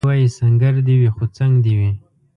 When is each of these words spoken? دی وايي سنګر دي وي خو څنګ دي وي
دی 0.03 0.05
وايي 0.07 0.27
سنګر 0.39 0.75
دي 0.87 0.95
وي 0.99 1.09
خو 1.15 1.23
څنګ 1.37 1.53
دي 1.63 1.73
وي 1.79 1.91